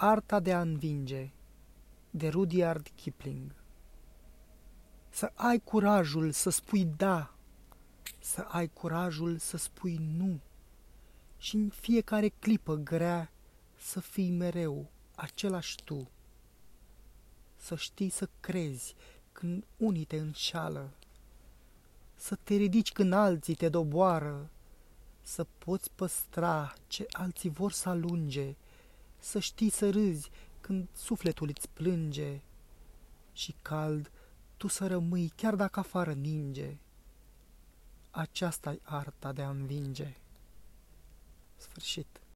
[0.00, 1.30] Arta de a învinge
[2.10, 3.54] de Rudyard Kipling.
[5.08, 7.34] Să ai curajul să spui da,
[8.18, 10.40] să ai curajul să spui nu.
[11.38, 13.30] Și în fiecare clipă grea
[13.78, 16.10] să fii mereu același tu.
[17.56, 18.94] Să știi să crezi
[19.32, 20.90] când unii te înșală,
[22.14, 24.50] să te ridici când alții te doboară,
[25.22, 28.56] să poți păstra ce alții vor să alunge,
[29.18, 30.30] să știi să râzi
[30.60, 32.40] când sufletul îți plânge
[33.32, 34.10] și cald
[34.56, 36.76] tu să rămâi chiar dacă afară ninge.
[38.10, 40.16] Aceasta-i arta de a învinge.
[41.56, 42.20] Sfârșit.